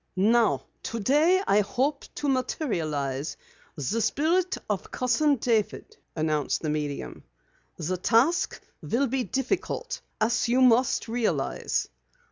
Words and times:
"Now 0.15 0.63
today 0.81 1.43
I 1.45 1.59
hope 1.59 2.05
to 2.15 2.27
materialize 2.27 3.37
the 3.75 4.01
Spirit 4.01 4.57
of 4.67 4.89
Cousin 4.89 5.35
David," 5.35 5.95
announced 6.15 6.63
the 6.63 6.71
medium. 6.71 7.23
"The 7.77 7.97
task 7.97 8.59
will 8.81 9.05
be 9.05 9.23
difficult, 9.25 10.01
as 10.19 10.47
you 10.47 10.59
must 10.59 11.07
realize. 11.07 11.87